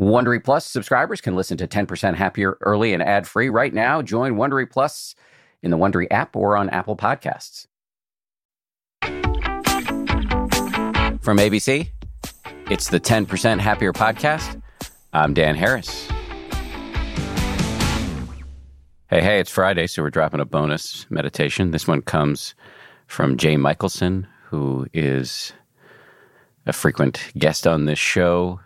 Wondery 0.00 0.42
Plus 0.42 0.64
subscribers 0.64 1.20
can 1.20 1.36
listen 1.36 1.58
to 1.58 1.68
10% 1.68 2.14
Happier 2.14 2.56
early 2.62 2.94
and 2.94 3.02
ad 3.02 3.28
free 3.28 3.50
right 3.50 3.74
now. 3.74 4.00
Join 4.00 4.36
Wondery 4.36 4.68
Plus 4.70 5.14
in 5.62 5.70
the 5.70 5.76
Wondery 5.76 6.06
app 6.10 6.34
or 6.34 6.56
on 6.56 6.70
Apple 6.70 6.96
Podcasts. 6.96 7.66
From 11.20 11.36
ABC, 11.36 11.90
it's 12.70 12.88
the 12.88 12.98
10% 12.98 13.60
Happier 13.60 13.92
podcast. 13.92 14.62
I'm 15.12 15.34
Dan 15.34 15.54
Harris. 15.54 16.08
Hey, 19.10 19.20
hey, 19.20 19.38
it's 19.38 19.50
Friday, 19.50 19.86
so 19.86 20.02
we're 20.02 20.08
dropping 20.08 20.40
a 20.40 20.46
bonus 20.46 21.04
meditation. 21.10 21.72
This 21.72 21.86
one 21.86 22.00
comes 22.00 22.54
from 23.06 23.36
Jay 23.36 23.58
Michaelson, 23.58 24.26
who 24.46 24.86
is 24.94 25.52
a 26.64 26.72
frequent 26.72 27.20
guest 27.36 27.66
on 27.66 27.84
this 27.84 27.98
show. 27.98 28.60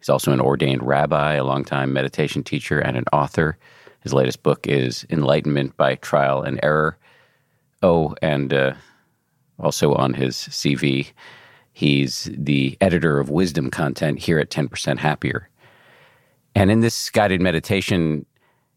He's 0.00 0.08
also 0.08 0.32
an 0.32 0.40
ordained 0.40 0.82
rabbi, 0.82 1.34
a 1.34 1.44
longtime 1.44 1.92
meditation 1.92 2.42
teacher, 2.42 2.80
and 2.80 2.96
an 2.96 3.04
author. 3.12 3.58
His 4.00 4.14
latest 4.14 4.42
book 4.42 4.66
is 4.66 5.06
Enlightenment 5.10 5.76
by 5.76 5.96
Trial 5.96 6.42
and 6.42 6.58
Error. 6.62 6.96
Oh, 7.82 8.14
and 8.22 8.52
uh, 8.52 8.72
also 9.58 9.92
on 9.94 10.14
his 10.14 10.36
CV, 10.36 11.12
he's 11.74 12.30
the 12.32 12.78
editor 12.80 13.20
of 13.20 13.28
wisdom 13.28 13.70
content 13.70 14.18
here 14.18 14.38
at 14.38 14.48
10% 14.48 14.98
Happier. 14.98 15.50
And 16.54 16.70
in 16.70 16.80
this 16.80 17.10
guided 17.10 17.42
meditation, 17.42 18.24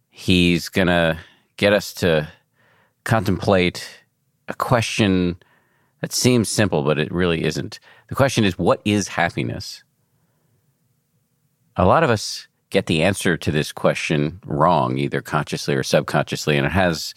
he's 0.10 0.68
going 0.68 0.88
to 0.88 1.18
get 1.56 1.72
us 1.72 1.94
to 1.96 2.28
contemplate 3.06 3.88
a 4.50 4.54
question 4.54 5.38
that 6.02 6.12
seems 6.12 6.50
simple, 6.50 6.84
but 6.84 7.00
it 7.00 7.12
really 7.14 7.46
isn't. 7.46 7.80
The 8.10 8.16
question 8.16 8.44
is, 8.44 8.60
what 8.60 8.82
is 8.84 9.08
happiness? 9.08 9.84
A 11.76 11.86
lot 11.86 12.04
of 12.04 12.10
us 12.10 12.48
get 12.70 12.88
the 12.88 13.04
answer 13.04 13.38
to 13.38 13.52
this 13.52 13.72
question 13.72 14.40
wrong, 14.46 14.98
either 14.98 15.22
consciously 15.22 15.76
or 15.76 15.84
subconsciously, 15.84 16.58
and 16.58 16.66
it 16.66 16.72
has 16.72 17.14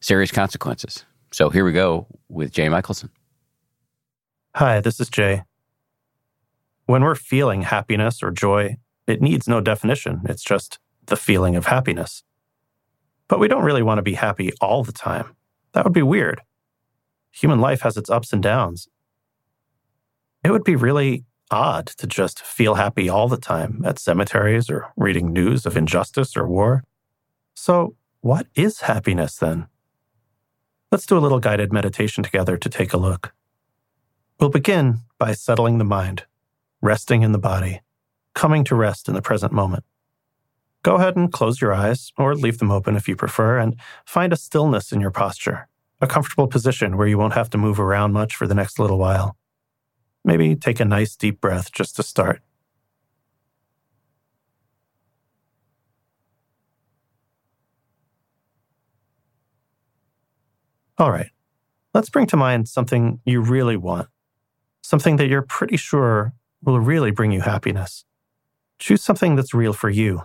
serious 0.00 0.30
consequences. 0.30 1.04
So 1.32 1.50
here 1.50 1.64
we 1.64 1.72
go 1.72 2.06
with 2.28 2.52
Jay 2.52 2.68
Michaelson. 2.68 3.10
Hi, 4.54 4.80
this 4.80 5.00
is 5.00 5.08
Jay. 5.08 5.44
When 6.86 7.02
we're 7.02 7.14
feeling 7.14 7.62
happiness 7.62 8.22
or 8.22 8.30
joy, 8.30 8.76
it 9.06 9.20
needs 9.20 9.48
no 9.48 9.60
definition. 9.60 10.22
It's 10.24 10.44
just 10.44 10.78
the 11.06 11.16
feeling 11.16 11.56
of 11.56 11.66
happiness. 11.66 12.22
But 13.28 13.40
we 13.40 13.48
don't 13.48 13.64
really 13.64 13.82
want 13.82 13.98
to 13.98 14.02
be 14.02 14.14
happy 14.14 14.52
all 14.60 14.84
the 14.84 14.92
time. 14.92 15.36
That 15.72 15.84
would 15.84 15.92
be 15.92 16.02
weird. 16.02 16.42
Human 17.32 17.60
life 17.60 17.82
has 17.82 17.96
its 17.96 18.08
ups 18.08 18.32
and 18.32 18.42
downs. 18.42 18.88
It 20.44 20.50
would 20.50 20.64
be 20.64 20.76
really 20.76 21.24
odd 21.50 21.86
to 21.86 22.06
just 22.06 22.40
feel 22.42 22.74
happy 22.74 23.08
all 23.08 23.28
the 23.28 23.36
time 23.36 23.82
at 23.84 23.98
cemeteries 23.98 24.68
or 24.68 24.92
reading 24.96 25.32
news 25.32 25.66
of 25.66 25.76
injustice 25.76 26.36
or 26.36 26.46
war. 26.46 26.84
So, 27.54 27.96
what 28.20 28.46
is 28.54 28.80
happiness 28.80 29.36
then? 29.36 29.66
Let's 30.90 31.06
do 31.06 31.18
a 31.18 31.20
little 31.20 31.40
guided 31.40 31.72
meditation 31.72 32.24
together 32.24 32.56
to 32.56 32.68
take 32.68 32.92
a 32.92 32.98
look. 32.98 33.32
We'll 34.38 34.50
begin 34.50 35.00
by 35.18 35.32
settling 35.32 35.78
the 35.78 35.84
mind, 35.84 36.24
resting 36.80 37.22
in 37.22 37.32
the 37.32 37.38
body, 37.38 37.80
coming 38.34 38.64
to 38.64 38.74
rest 38.74 39.08
in 39.08 39.14
the 39.14 39.22
present 39.22 39.52
moment. 39.52 39.84
Go 40.82 40.96
ahead 40.96 41.16
and 41.16 41.32
close 41.32 41.60
your 41.60 41.74
eyes, 41.74 42.12
or 42.16 42.36
leave 42.36 42.58
them 42.58 42.70
open 42.70 42.96
if 42.96 43.08
you 43.08 43.16
prefer, 43.16 43.58
and 43.58 43.76
find 44.04 44.32
a 44.32 44.36
stillness 44.36 44.92
in 44.92 45.00
your 45.00 45.10
posture, 45.10 45.68
a 46.00 46.06
comfortable 46.06 46.46
position 46.46 46.96
where 46.96 47.08
you 47.08 47.18
won't 47.18 47.34
have 47.34 47.50
to 47.50 47.58
move 47.58 47.80
around 47.80 48.12
much 48.12 48.36
for 48.36 48.46
the 48.46 48.54
next 48.54 48.78
little 48.78 48.98
while. 48.98 49.36
Maybe 50.26 50.56
take 50.56 50.80
a 50.80 50.84
nice 50.84 51.14
deep 51.14 51.40
breath 51.40 51.70
just 51.70 51.94
to 51.96 52.02
start. 52.02 52.42
All 60.98 61.12
right, 61.12 61.30
let's 61.94 62.10
bring 62.10 62.26
to 62.26 62.36
mind 62.36 62.68
something 62.68 63.20
you 63.24 63.40
really 63.40 63.76
want, 63.76 64.08
something 64.82 65.16
that 65.16 65.28
you're 65.28 65.42
pretty 65.42 65.76
sure 65.76 66.32
will 66.64 66.80
really 66.80 67.12
bring 67.12 67.30
you 67.30 67.42
happiness. 67.42 68.04
Choose 68.80 69.04
something 69.04 69.36
that's 69.36 69.54
real 69.54 69.72
for 69.72 69.90
you. 69.90 70.22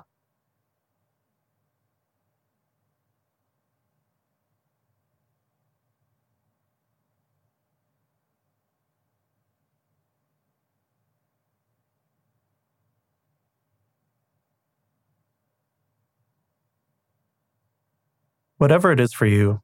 Whatever 18.61 18.91
it 18.91 18.99
is 18.99 19.11
for 19.11 19.25
you, 19.25 19.63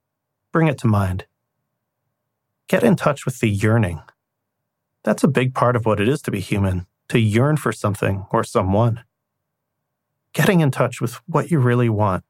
bring 0.52 0.66
it 0.68 0.80
to 0.80 0.88
mind. 0.88 1.28
Get 2.68 2.84
in 2.84 2.96
touch 2.96 3.26
with 3.26 3.40
the 3.40 3.48
yearning. 3.48 4.02
That's 5.04 5.24
a 5.24 5.28
big 5.28 5.54
part 5.54 5.76
of 5.76 5.86
what 5.86 6.00
it 6.00 6.10
is 6.10 6.20
to 6.24 6.32
be 6.32 6.40
human, 6.40 6.88
to 7.10 7.20
yearn 7.20 7.58
for 7.58 7.72
something 7.72 8.26
or 8.32 8.44
someone. 8.44 9.04
Getting 10.34 10.62
in 10.62 10.72
touch 10.72 11.00
with 11.00 11.22
what 11.28 11.52
you 11.52 11.60
really 11.60 11.90
want 11.90 12.24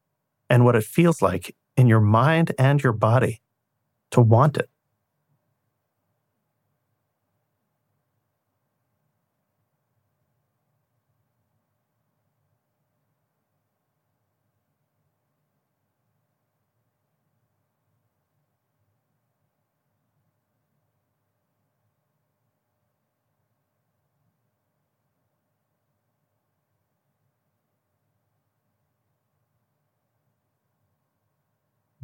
and 0.50 0.66
what 0.66 0.76
it 0.76 0.84
feels 0.84 1.22
like 1.22 1.56
in 1.78 1.88
your 1.88 2.02
mind 2.02 2.52
and 2.60 2.84
your 2.84 2.92
body 2.92 3.42
to 4.12 4.20
want 4.20 4.58
it. 4.58 4.70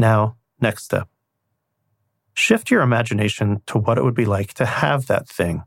Now, 0.04 0.36
next 0.60 0.84
step. 0.84 1.08
Shift 2.34 2.70
your 2.70 2.82
imagination 2.82 3.62
to 3.68 3.78
what 3.78 3.98
it 3.98 4.04
would 4.04 4.14
be 4.14 4.26
like 4.26 4.54
to 4.56 4.66
have 4.66 5.08
that 5.08 5.30
thing. 5.30 5.64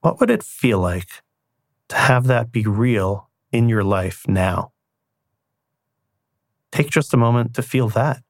What 0.00 0.18
would 0.18 0.28
it 0.28 0.42
feel 0.42 0.80
like 0.80 1.22
to 1.90 1.94
have 1.94 2.26
that 2.26 2.50
be 2.50 2.64
real 2.66 3.30
in 3.52 3.68
your 3.68 3.84
life 3.84 4.26
now? 4.26 4.72
Take 6.72 6.90
just 6.90 7.14
a 7.14 7.16
moment 7.16 7.54
to 7.54 7.62
feel 7.62 7.88
that. 7.90 8.24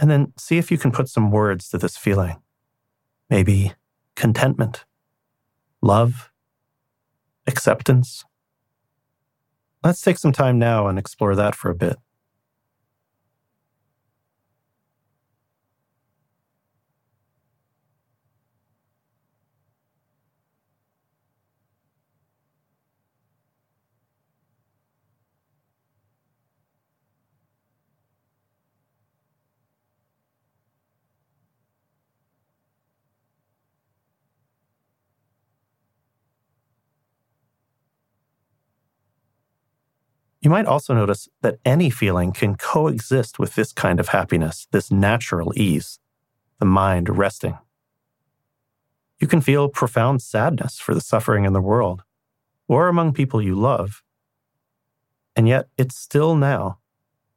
And 0.00 0.10
then 0.10 0.32
see 0.36 0.58
if 0.58 0.72
you 0.72 0.78
can 0.78 0.90
put 0.90 1.08
some 1.08 1.30
words 1.30 1.68
to 1.68 1.78
this 1.78 1.96
feeling. 1.96 2.42
Maybe 3.30 3.74
contentment, 4.16 4.86
love, 5.80 6.32
acceptance, 7.46 8.24
Let's 9.84 10.00
take 10.00 10.18
some 10.18 10.32
time 10.32 10.58
now 10.58 10.88
and 10.88 10.98
explore 10.98 11.36
that 11.36 11.54
for 11.54 11.70
a 11.70 11.74
bit. 11.74 11.96
You 40.40 40.50
might 40.50 40.66
also 40.66 40.94
notice 40.94 41.28
that 41.42 41.58
any 41.64 41.90
feeling 41.90 42.32
can 42.32 42.56
coexist 42.56 43.38
with 43.38 43.54
this 43.54 43.72
kind 43.72 43.98
of 43.98 44.08
happiness, 44.08 44.68
this 44.70 44.90
natural 44.90 45.52
ease, 45.56 45.98
the 46.60 46.66
mind 46.66 47.08
resting. 47.16 47.58
You 49.20 49.26
can 49.26 49.40
feel 49.40 49.68
profound 49.68 50.22
sadness 50.22 50.78
for 50.78 50.94
the 50.94 51.00
suffering 51.00 51.44
in 51.44 51.52
the 51.52 51.60
world 51.60 52.02
or 52.68 52.86
among 52.86 53.14
people 53.14 53.42
you 53.42 53.56
love. 53.56 54.02
And 55.34 55.48
yet 55.48 55.68
it's 55.76 55.96
still 55.96 56.36
now, 56.36 56.78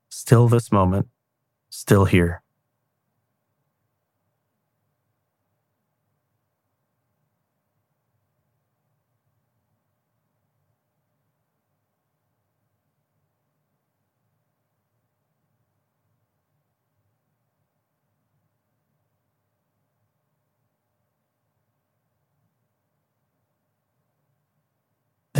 still 0.09 0.47
this 0.47 0.71
moment, 0.71 1.07
still 1.69 2.05
here. 2.05 2.40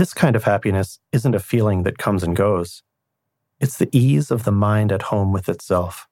This 0.01 0.15
kind 0.15 0.36
of 0.36 0.45
happiness 0.45 0.98
isn't 1.12 1.36
a 1.36 1.39
feeling 1.39 1.83
that 1.83 2.00
comes 2.00 2.24
and 2.24 2.36
goes. 2.36 2.81
It's 3.59 3.77
the 3.77 3.88
ease 3.95 4.31
of 4.31 4.45
the 4.45 4.51
mind 4.51 4.92
at 4.92 5.03
home 5.13 5.31
with 5.31 5.48
itself. 5.48 6.07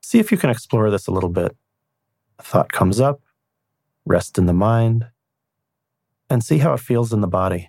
See 0.00 0.18
if 0.18 0.32
you 0.32 0.38
can 0.38 0.48
explore 0.48 0.90
this 0.90 1.06
a 1.06 1.10
little 1.10 1.28
bit. 1.28 1.54
A 2.38 2.42
thought 2.42 2.72
comes 2.72 2.98
up, 2.98 3.20
rest 4.06 4.38
in 4.38 4.46
the 4.46 4.54
mind, 4.54 5.08
and 6.30 6.42
see 6.42 6.56
how 6.56 6.72
it 6.72 6.80
feels 6.80 7.12
in 7.12 7.20
the 7.20 7.28
body. 7.28 7.68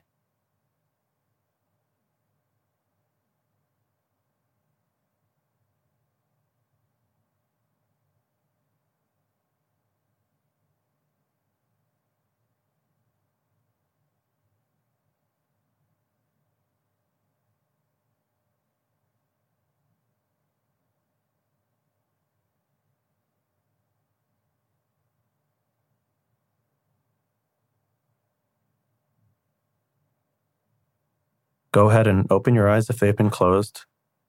Go 31.71 31.89
ahead 31.89 32.07
and 32.07 32.29
open 32.29 32.53
your 32.53 32.69
eyes 32.69 32.89
if 32.89 32.99
they've 32.99 33.15
been 33.15 33.29
closed 33.29 33.85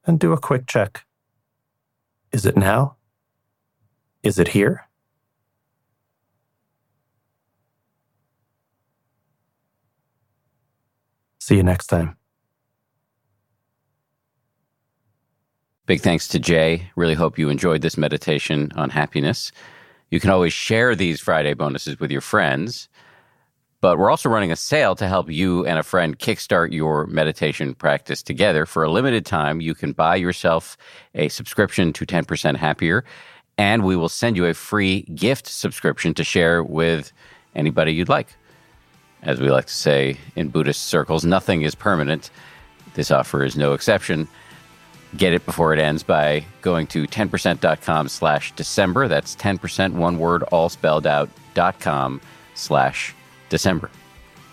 and 0.07 0.19
do 0.19 0.33
a 0.33 0.39
quick 0.39 0.67
check. 0.67 1.05
Is 2.33 2.47
it 2.47 2.57
now? 2.57 2.97
Is 4.23 4.39
it 4.39 4.49
here? 4.49 4.89
See 11.41 11.57
you 11.57 11.65
next 11.65 11.89
time. 11.89 12.17
Big 15.87 16.01
thanks 16.01 16.29
to 16.29 16.39
Jay. 16.39 16.91
Really 16.95 17.15
hope 17.15 17.39
you 17.39 17.49
enjoyed 17.49 17.83
this 17.83 17.99
meditation 17.99 18.71
on 18.77 18.91
happiness. 18.91 19.51
You 20.11 20.21
can 20.21 20.31
always 20.31 20.53
share 20.53 20.95
these 20.95 21.21
Friday 21.21 21.55
bonuses 21.55 21.99
with 21.99 22.13
your 22.13 22.21
friends. 22.21 22.89
But 23.83 23.99
we're 23.99 24.11
also 24.11 24.29
running 24.29 24.53
a 24.53 24.57
sale 24.57 24.95
to 24.95 25.09
help 25.09 25.29
you 25.29 25.67
and 25.67 25.77
a 25.77 25.83
friend 25.83 26.17
kickstart 26.17 26.73
your 26.73 27.05
meditation 27.09 27.75
practice 27.75 28.23
together. 28.23 28.65
For 28.65 28.85
a 28.85 28.91
limited 28.91 29.27
time, 29.27 29.61
you 29.61 29.75
can 29.75 29.91
buy 29.91 30.15
yourself 30.15 30.79
a 31.17 31.29
subscription 31.29 31.93
to 31.95 32.07
10% 32.07 32.57
Happier, 32.57 33.05
and 33.59 33.85
we 33.85 33.97
will 33.97 34.09
send 34.09 34.37
you 34.37 34.47
a 34.47 34.55
free 34.55 35.03
gift 35.17 35.49
subscription 35.49 36.15
to 36.15 36.23
share 36.23 36.63
with 36.63 37.13
anybody 37.57 37.93
you'd 37.93 38.09
like. 38.09 38.29
As 39.23 39.41
we 39.41 39.51
like 39.51 39.67
to 39.67 39.75
say 39.75 40.17
in 40.37 40.51
Buddhist 40.51 40.85
circles, 40.85 41.25
nothing 41.25 41.63
is 41.63 41.75
permanent. 41.75 42.31
This 42.95 43.11
offer 43.11 43.43
is 43.43 43.57
no 43.57 43.73
exception. 43.73 44.29
Get 45.17 45.33
it 45.33 45.45
before 45.45 45.75
it 45.75 45.81
ends 45.81 46.05
by 46.05 46.45
going 46.61 46.87
to 46.89 47.09
10%.com 47.09 48.09
slash 48.09 48.53
December. 48.53 49.09
That's 49.09 49.35
10%, 49.35 49.95
one 49.95 50.21
word, 50.21 50.45
all 50.45 50.69
spelled 50.69 51.07
out, 51.07 51.29
dot 51.55 51.81
com 51.81 52.21
slash 52.55 53.13
December. 53.53 53.89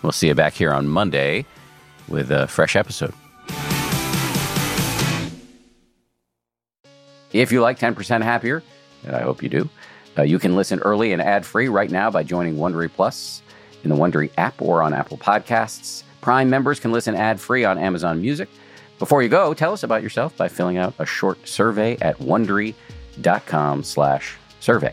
We'll 0.02 0.12
see 0.12 0.28
you 0.28 0.34
back 0.34 0.52
here 0.52 0.72
on 0.72 0.86
Monday 0.86 1.46
with 2.06 2.30
a 2.30 2.46
fresh 2.46 2.76
episode. 2.76 3.14
If 7.32 7.50
you 7.50 7.62
like 7.62 7.78
10% 7.78 8.22
Happier, 8.22 8.62
and 9.04 9.16
I 9.16 9.22
hope 9.22 9.42
you 9.42 9.48
do, 9.48 9.70
uh, 10.18 10.22
you 10.22 10.38
can 10.38 10.54
listen 10.54 10.80
early 10.80 11.12
and 11.12 11.22
ad 11.22 11.46
free 11.46 11.68
right 11.68 11.90
now 11.90 12.10
by 12.10 12.22
joining 12.22 12.56
Wondery 12.56 12.92
Plus 12.92 13.40
in 13.84 13.90
the 13.90 13.96
Wondery 13.96 14.30
app 14.36 14.60
or 14.60 14.82
on 14.82 14.92
Apple 14.92 15.16
Podcasts. 15.16 16.02
Prime 16.20 16.50
members 16.50 16.78
can 16.78 16.92
listen 16.92 17.14
ad 17.14 17.40
free 17.40 17.64
on 17.64 17.78
Amazon 17.78 18.20
Music. 18.20 18.50
Before 18.98 19.22
you 19.22 19.30
go, 19.30 19.54
tell 19.54 19.72
us 19.72 19.82
about 19.82 20.02
yourself 20.02 20.36
by 20.36 20.48
filling 20.48 20.76
out 20.76 20.92
a 20.98 21.06
short 21.06 21.48
survey 21.48 21.96
at 22.02 22.18
wondery.com/slash 22.18 24.36
survey. 24.60 24.92